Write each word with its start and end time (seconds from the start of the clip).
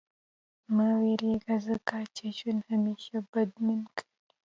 •مه 0.75 0.87
وېرېږه، 0.99 1.55
ځکه 1.67 1.97
چې 2.15 2.25
ژوند 2.37 2.61
همېشه 2.71 3.17
بدلون 3.31 3.81
کوي. 3.95 4.09